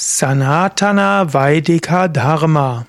[0.00, 2.86] Sanatana Vaidika Dharma.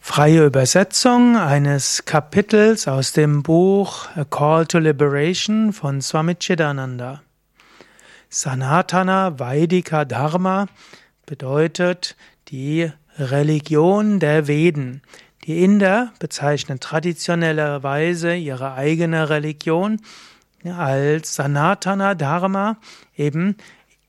[0.00, 7.20] Freie Übersetzung eines Kapitels aus dem Buch A Call to Liberation von Swami Chidananda.
[8.30, 10.68] Sanatana Vaidika Dharma
[11.26, 12.16] bedeutet
[12.48, 15.02] die Religion der Veden.
[15.44, 20.00] Die Inder bezeichnen traditionellerweise ihre eigene Religion
[20.64, 22.78] als Sanatana Dharma,
[23.16, 23.56] eben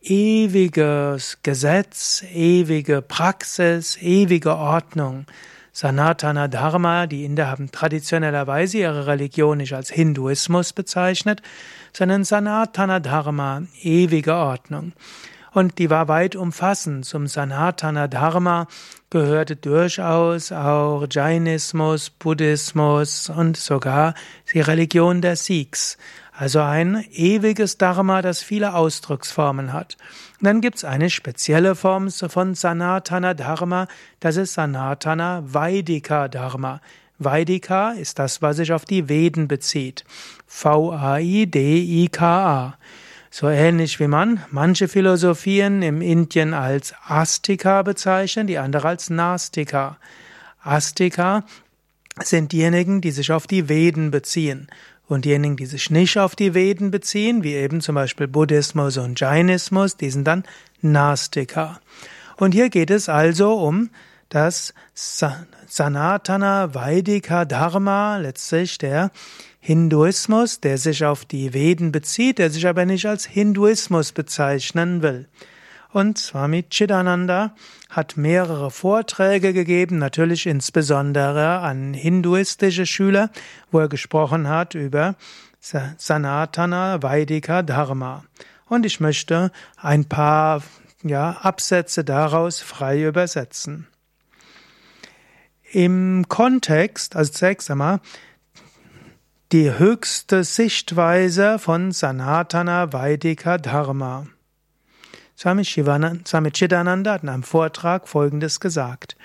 [0.01, 5.25] ewiges Gesetz, ewige Praxis, ewige Ordnung.
[5.73, 11.41] Sanatana Dharma, die Inder haben traditionellerweise ihre Religion nicht als Hinduismus bezeichnet,
[11.93, 14.91] sondern Sanatana Dharma, ewige Ordnung.
[15.53, 17.05] Und die war weit umfassend.
[17.05, 18.67] Zum Sanatana Dharma
[19.09, 24.13] gehörte durchaus auch Jainismus, Buddhismus und sogar
[24.53, 25.97] die Religion der Sikhs.
[26.31, 29.97] Also ein ewiges Dharma, das viele Ausdrucksformen hat.
[30.39, 33.87] Und dann gibt's eine spezielle Form von Sanatana Dharma,
[34.21, 36.79] das ist Sanatana Vaidika Dharma.
[37.19, 40.05] Vaidika ist das, was sich auf die Veden bezieht.
[40.47, 41.13] V-A-I-D-I-K-A.
[43.33, 49.97] So ähnlich wie man manche Philosophien im Indien als Astika bezeichnen, die andere als Nastika.
[50.61, 51.45] Astika
[52.21, 54.67] sind diejenigen, die sich auf die Veden beziehen.
[55.07, 59.17] Und diejenigen, die sich nicht auf die Veden beziehen, wie eben zum Beispiel Buddhismus und
[59.17, 60.43] Jainismus, die sind dann
[60.81, 61.79] Nastika.
[62.35, 63.91] Und hier geht es also um
[64.27, 69.09] das Sanatana Vaidika Dharma, letztlich der
[69.63, 75.27] Hinduismus, der sich auf die Veden bezieht, der sich aber nicht als Hinduismus bezeichnen will.
[75.93, 77.53] Und Swami Chidananda
[77.89, 83.29] hat mehrere Vorträge gegeben, natürlich insbesondere an hinduistische Schüler,
[83.71, 85.15] wo er gesprochen hat über
[85.59, 88.23] Sanatana Vaidika Dharma.
[88.67, 90.63] Und ich möchte ein paar
[91.03, 93.87] ja, Absätze daraus frei übersetzen.
[95.71, 97.99] Im Kontext, also zunächst einmal,
[99.51, 104.27] die höchste Sichtweise von Sanatana Vaidika Dharma.
[105.35, 109.17] Swami, Chidananda hat in einem Vortrag Folgendes gesagt.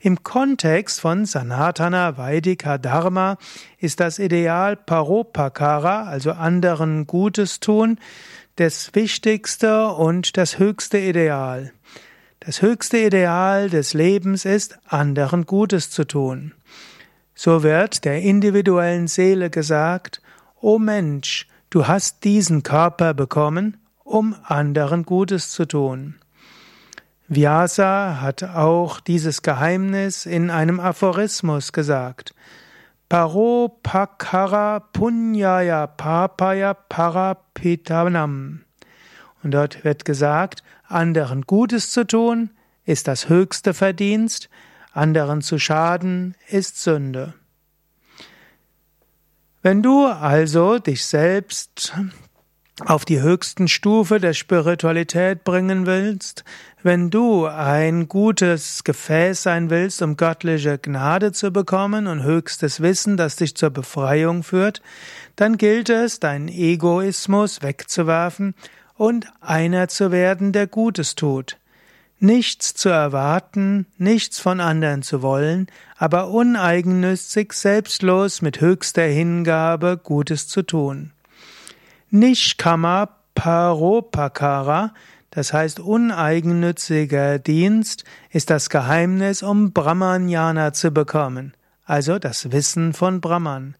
[0.00, 3.36] Im Kontext von Sanatana Vaidika Dharma
[3.78, 7.98] ist das Ideal Paropakara, also anderen Gutes tun,
[8.56, 11.72] das wichtigste und das höchste Ideal.
[12.40, 16.54] Das höchste Ideal des Lebens ist, anderen Gutes zu tun.
[17.34, 20.22] So wird der individuellen Seele gesagt,
[20.60, 26.14] O Mensch, du hast diesen Körper bekommen, um anderen Gutes zu tun.
[27.26, 32.34] Vyasa hat auch dieses Geheimnis in einem Aphorismus gesagt.
[33.08, 38.64] Paro pakara punyaya papaya parapitanam.
[39.42, 42.50] Und dort wird gesagt, anderen Gutes zu tun
[42.84, 44.48] ist das höchste Verdienst,
[44.94, 47.34] anderen zu schaden ist Sünde.
[49.62, 51.94] Wenn du also dich selbst
[52.84, 56.44] auf die höchsten Stufe der Spiritualität bringen willst,
[56.82, 63.16] wenn du ein gutes Gefäß sein willst, um göttliche Gnade zu bekommen und höchstes Wissen,
[63.16, 64.82] das dich zur Befreiung führt,
[65.36, 68.54] dann gilt es, deinen Egoismus wegzuwerfen
[68.96, 71.58] und einer zu werden, der Gutes tut.
[72.20, 75.66] Nichts zu erwarten, nichts von anderen zu wollen,
[75.96, 81.12] aber uneigennützig, selbstlos mit höchster Hingabe Gutes zu tun.
[82.10, 84.94] Nishkama Paropakara,
[85.30, 91.54] das heißt uneigennütziger Dienst, ist das Geheimnis, um Brahmanyana zu bekommen,
[91.84, 93.74] also das Wissen von Brahman.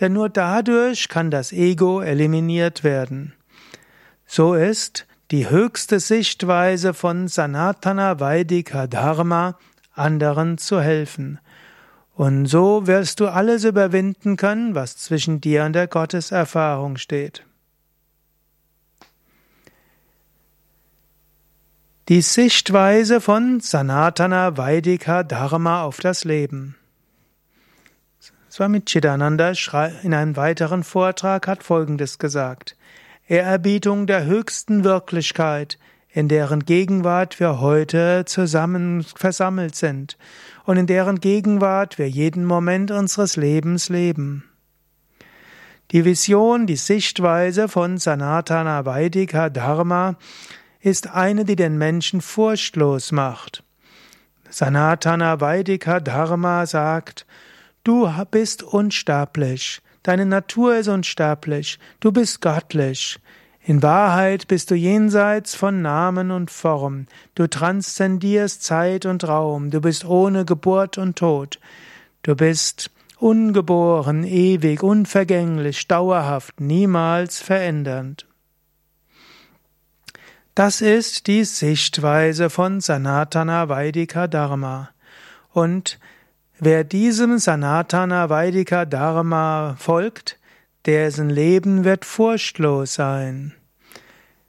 [0.00, 3.32] Denn nur dadurch kann das Ego eliminiert werden.
[4.26, 9.58] So ist die höchste Sichtweise von Sanatana Vaidika Dharma,
[9.94, 11.40] anderen zu helfen.
[12.14, 17.46] Und so wirst du alles überwinden können, was zwischen dir und der Gotteserfahrung steht.
[22.10, 26.76] Die Sichtweise von Sanatana Vaidika Dharma auf das Leben.
[28.50, 29.52] Swami Chidananda
[30.02, 32.76] in einem weiteren Vortrag hat Folgendes gesagt.
[33.32, 35.78] Ehrerbietung der höchsten Wirklichkeit,
[36.10, 40.18] in deren Gegenwart wir heute zusammen versammelt sind
[40.66, 44.44] und in deren Gegenwart wir jeden Moment unseres Lebens leben.
[45.92, 50.16] Die Vision, die Sichtweise von Sanatana Vaidika Dharma
[50.80, 53.64] ist eine, die den Menschen furchtlos macht.
[54.50, 57.24] Sanatana Vaidika Dharma sagt,
[57.82, 63.18] du bist unsterblich, deine Natur ist unsterblich, du bist göttlich.
[63.64, 67.06] In Wahrheit bist du jenseits von Namen und Form,
[67.36, 71.60] du transzendierst Zeit und Raum, du bist ohne Geburt und Tod,
[72.24, 78.26] du bist ungeboren, ewig, unvergänglich, dauerhaft, niemals verändernd.
[80.54, 84.90] Das ist die Sichtweise von Sanatana Vaidika Dharma.
[85.50, 85.98] Und
[86.64, 90.38] wer diesem Sanatana Vaidika Dharma folgt,
[90.86, 93.52] dessen Leben wird furchtlos sein.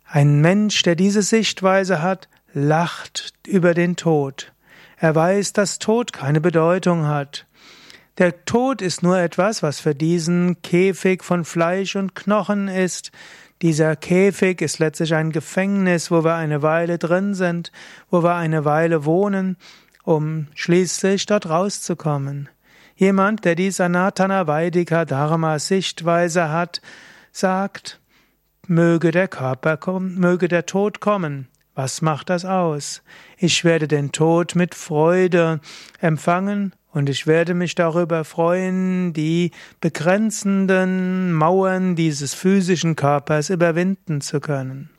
[0.05, 4.53] Ein Mensch, der diese Sichtweise hat, lacht über den Tod.
[4.97, 7.47] Er weiß, dass Tod keine Bedeutung hat.
[8.19, 13.11] Der Tod ist nur etwas, was für diesen Käfig von Fleisch und Knochen ist.
[13.63, 17.71] Dieser Käfig ist letztlich ein Gefängnis, wo wir eine Weile drin sind,
[18.11, 19.57] wo wir eine Weile wohnen,
[20.03, 22.49] um schließlich dort rauszukommen.
[22.95, 26.81] Jemand, der die Sanatana Vaidika Dharma Sichtweise hat,
[27.31, 27.99] sagt,
[28.67, 31.47] möge der Körper kommen, möge der Tod kommen.
[31.75, 33.01] Was macht das aus?
[33.37, 35.59] Ich werde den Tod mit Freude
[35.99, 39.49] empfangen und ich werde mich darüber freuen, die
[39.81, 44.91] begrenzenden Mauern dieses physischen Körpers überwinden zu können.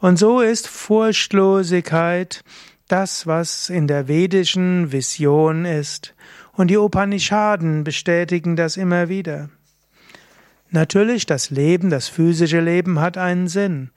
[0.00, 2.42] Und so ist Furchtlosigkeit
[2.88, 6.14] das, was in der vedischen Vision ist.
[6.52, 9.48] Und die Upanishaden bestätigen das immer wieder.
[10.70, 13.90] Natürlich, das Leben, das physische Leben hat einen Sinn.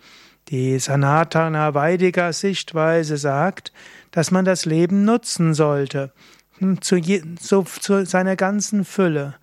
[0.49, 3.71] Die Sanatana Vaidika Sichtweise sagt,
[4.11, 6.11] dass man das Leben nutzen sollte,
[6.59, 9.35] hm, zu, je, so, zu seiner ganzen Fülle.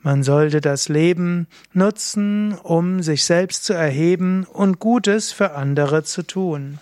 [0.00, 6.22] Man sollte das Leben nutzen, um sich selbst zu erheben und Gutes für andere zu
[6.22, 6.78] tun.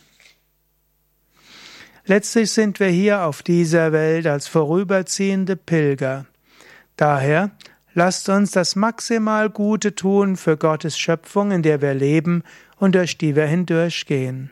[2.08, 6.26] Letztlich sind wir hier auf dieser Welt als vorüberziehende Pilger.
[6.97, 7.50] Daher
[7.94, 12.44] lasst uns das maximal Gute tun für Gottes Schöpfung, in der wir leben
[12.79, 14.50] und durch die wir hindurchgehen.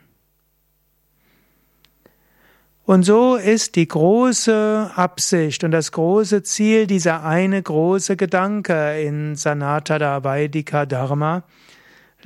[2.83, 9.37] Und so ist die große Absicht und das große Ziel dieser eine große Gedanke in
[9.37, 11.43] Sanatada Vaidika Dharma.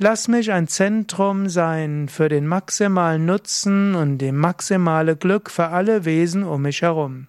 [0.02, 6.06] Lass mich ein Zentrum sein für den maximalen Nutzen und dem maximale Glück für alle
[6.06, 7.26] Wesen um mich herum.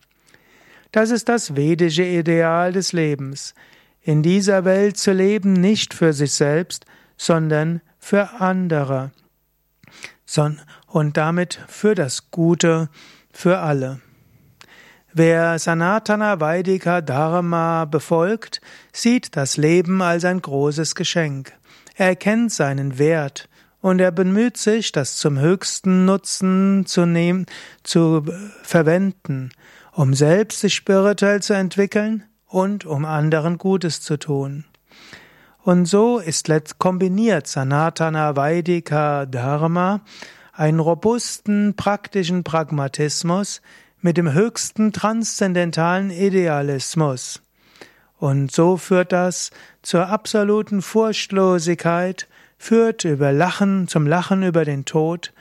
[0.94, 3.56] Das ist das vedische Ideal des Lebens.
[4.02, 6.86] In dieser Welt zu leben nicht für sich selbst,
[7.18, 9.12] sondern für andere
[10.88, 12.88] und damit für das Gute
[13.34, 14.00] für alle.
[15.12, 18.62] Wer Sanatana Vaidika Dharma befolgt,
[18.94, 21.52] sieht das Leben als ein großes Geschenk.
[22.02, 23.48] Er erkennt seinen Wert
[23.80, 27.46] und er bemüht sich, das zum höchsten Nutzen zu nehmen,
[27.84, 28.26] zu
[28.64, 29.52] verwenden,
[29.92, 34.66] um selbst sich spirituell zu entwickeln und um anderen Gutes zu tun.
[35.62, 36.50] Und so ist
[36.80, 40.02] kombiniert Sanatana Vaidika Dharma
[40.54, 43.62] einen robusten, praktischen Pragmatismus
[44.00, 47.44] mit dem höchsten transzendentalen Idealismus.
[48.22, 49.50] Und so führt das
[49.82, 52.28] zur absoluten Furchtlosigkeit,
[52.60, 55.34] führt über Lachen, zum Lachen über den Tod,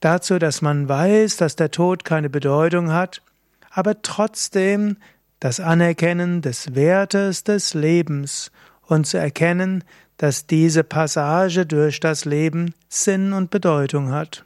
[0.00, 3.22] dazu, dass man weiß, dass der Tod keine Bedeutung hat,
[3.70, 4.98] aber trotzdem
[5.40, 9.82] das Anerkennen des Wertes des Lebens und zu erkennen,
[10.18, 14.44] dass diese Passage durch das Leben Sinn und Bedeutung hat.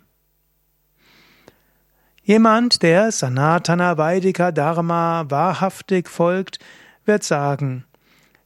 [2.22, 6.60] Jemand, der Sanatana Vaidika Dharma wahrhaftig folgt,
[7.06, 7.84] wird sagen,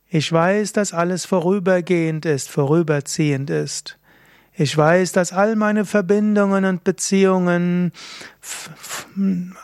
[0.09, 3.97] ich weiß, dass alles vorübergehend ist, vorüberziehend ist.
[4.53, 7.93] Ich weiß, dass all meine Verbindungen und Beziehungen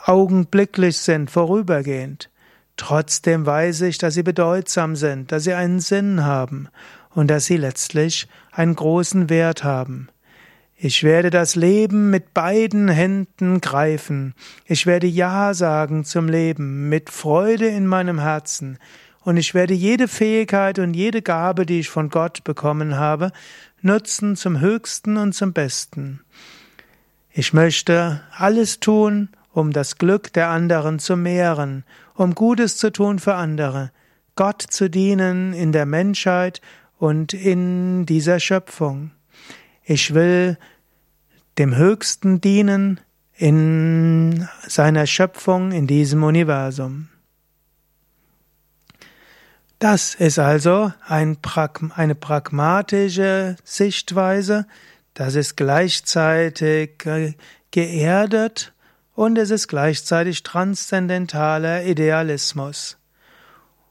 [0.05, 2.29] augenblicklich sind, vorübergehend.
[2.77, 6.69] Trotzdem weiß ich, dass sie bedeutsam sind, dass sie einen Sinn haben
[7.09, 10.09] und dass sie letztlich einen großen Wert haben.
[10.79, 14.35] Ich werde das Leben mit beiden Händen greifen.
[14.63, 18.77] Ich werde Ja sagen zum Leben mit Freude in meinem Herzen.
[19.23, 23.31] Und ich werde jede Fähigkeit und jede Gabe, die ich von Gott bekommen habe,
[23.81, 26.21] nutzen zum Höchsten und zum Besten.
[27.31, 33.17] Ich möchte alles tun, um das Glück der anderen zu mehren, um Gutes zu tun
[33.17, 33.91] für andere,
[34.35, 36.61] Gott zu dienen in der Menschheit
[36.99, 39.09] und in dieser Schöpfung.
[39.89, 40.57] Ich will
[41.57, 42.99] dem Höchsten dienen
[43.33, 47.07] in seiner Schöpfung, in diesem Universum.
[49.79, 51.37] Das ist also ein
[51.95, 54.67] eine pragmatische Sichtweise,
[55.13, 57.05] das ist gleichzeitig
[57.71, 58.73] geerdet
[59.15, 62.97] und es ist gleichzeitig transzendentaler Idealismus.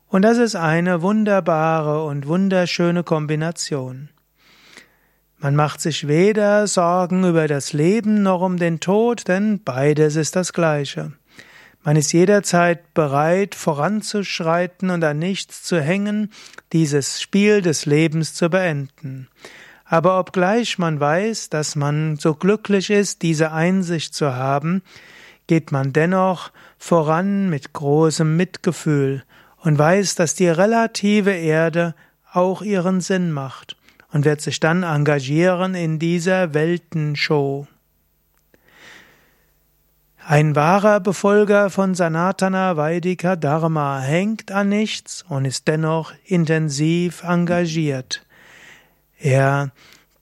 [0.08, 4.10] Und das ist eine wunderbare und wunderschöne Kombination.
[5.46, 10.34] Man macht sich weder Sorgen über das Leben noch um den Tod, denn beides ist
[10.34, 11.12] das Gleiche.
[11.84, 16.32] Man ist jederzeit bereit, voranzuschreiten und an nichts zu hängen,
[16.72, 19.28] dieses Spiel des Lebens zu beenden.
[19.84, 24.82] Aber obgleich man weiß, dass man so glücklich ist, diese Einsicht zu haben,
[25.46, 29.22] geht man dennoch voran mit großem Mitgefühl
[29.58, 31.94] und weiß, dass die relative Erde
[32.32, 33.75] auch ihren Sinn macht
[34.16, 37.66] und wird sich dann engagieren in dieser Weltenshow.
[40.26, 48.24] Ein wahrer Befolger von Sanatana Vaidika Dharma hängt an nichts und ist dennoch intensiv engagiert.
[49.18, 49.70] Er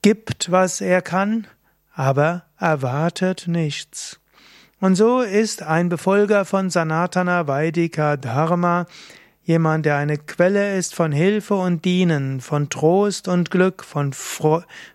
[0.03, 1.47] gibt, was er kann,
[1.95, 4.19] aber erwartet nichts.
[4.81, 8.87] Und so ist ein Befolger von Sanatana Vaidika Dharma
[9.45, 14.13] jemand, der eine Quelle ist von Hilfe und Dienen, von Trost und Glück, von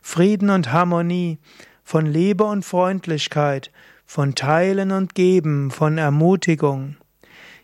[0.01, 1.39] Frieden und Harmonie,
[1.83, 3.71] von Liebe und Freundlichkeit,
[4.05, 6.97] von Teilen und Geben, von Ermutigung.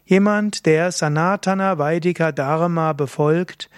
[0.06, 3.70] Jemand, der Sanatana Vaidika Dharma befolgt,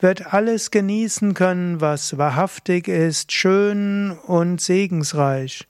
[0.00, 5.68] wird alles genießen können, was wahrhaftig ist, schön und segensreich.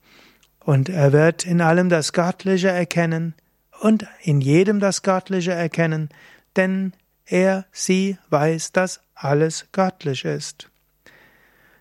[0.60, 3.34] Und er wird in allem das Göttliche erkennen
[3.80, 6.08] und in jedem das Göttliche erkennen,
[6.56, 6.92] denn
[7.24, 10.68] er, sie weiß, dass alles göttlich ist.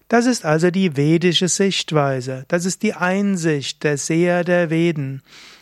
[0.08, 5.22] Das ist also die vedische Sichtweise, das ist die Einsicht der Seher der Veden.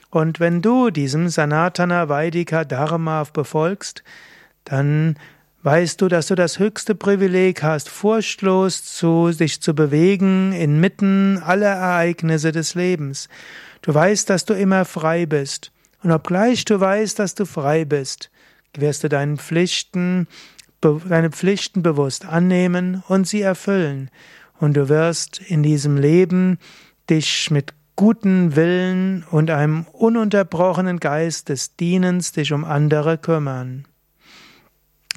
[0.10, 4.04] Und wenn du diesem Sanatana Vaidika Dharma befolgst,
[4.66, 5.18] dann
[5.62, 11.75] weißt du, dass du das höchste Privileg hast, furchtlos zu dich zu bewegen inmitten aller
[11.75, 13.30] Ereignisse des Lebens.
[13.82, 15.72] Du weißt, dass du immer frei bist.
[16.01, 18.32] Und obgleich du weißt, dass du frei bist,
[18.78, 20.28] wirst du deinen Pflichten,
[20.82, 24.10] deine Pflichten bewusst annehmen und sie erfüllen
[24.60, 26.58] und du wirst in diesem Leben
[27.10, 33.86] dich mit guten Willen und einem ununterbrochenen Geist des Dienens dich um andere kümmern.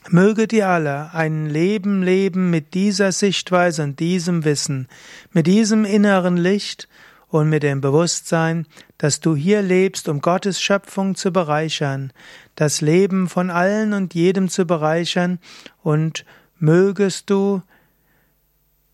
[0.08, 4.88] Möge dir alle ein Leben leben mit dieser Sichtweise und diesem Wissen,
[5.30, 6.88] mit diesem inneren Licht
[7.32, 8.66] und mit dem Bewusstsein,
[8.98, 12.12] dass du hier lebst, um Gottes Schöpfung zu bereichern,
[12.56, 15.38] das Leben von allen und jedem zu bereichern
[15.82, 16.26] und
[16.58, 17.62] mögest du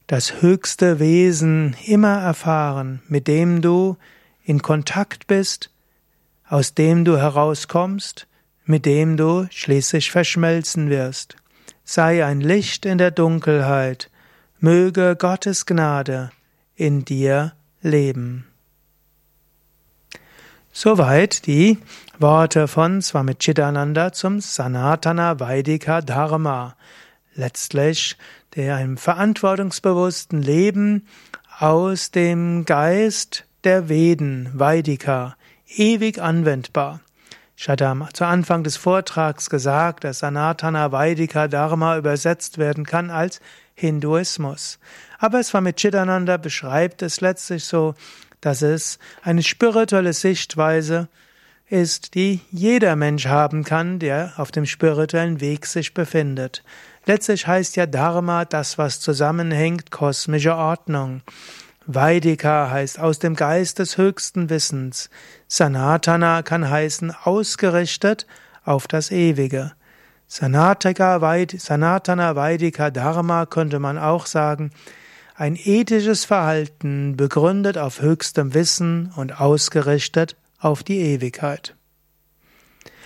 [0.06, 3.96] das höchste Wesen immer erfahren, mit dem du
[4.44, 5.72] in Kontakt bist,
[6.48, 8.28] aus dem du herauskommst,
[8.64, 11.34] mit dem du schließlich verschmelzen wirst.
[11.84, 14.10] Sei ein Licht in der Dunkelheit,
[14.60, 16.30] möge Gottes Gnade
[16.76, 18.46] in dir leben.
[20.72, 21.78] Soweit die
[22.18, 26.76] Worte von Swami Chidananda zum Sanatana Vaidika Dharma.
[27.34, 28.16] Letztlich
[28.54, 31.06] der einem verantwortungsbewussten Leben
[31.58, 35.36] aus dem Geist der Veden, Vaidika,
[35.76, 37.00] ewig anwendbar.
[37.56, 43.40] Ich hatte zu Anfang des Vortrags gesagt, dass Sanatana Vaidika Dharma übersetzt werden kann als
[43.74, 44.78] Hinduismus.
[45.18, 47.94] Aber es war mit Chidananda beschreibt es letztlich so,
[48.40, 51.08] dass es eine spirituelle Sichtweise
[51.68, 56.62] ist, die jeder Mensch haben kann, der auf dem spirituellen Weg sich befindet.
[57.04, 61.22] Letztlich heißt ja Dharma das, was zusammenhängt, kosmische Ordnung.
[61.86, 65.10] Vaidika heißt aus dem Geist des höchsten Wissens.
[65.46, 68.26] Sanatana kann heißen ausgerichtet
[68.64, 69.72] auf das Ewige.
[70.26, 74.70] Sanatana Vaidika Dharma könnte man auch sagen,
[75.38, 81.76] ein ethisches Verhalten begründet auf höchstem Wissen und ausgerichtet auf die Ewigkeit.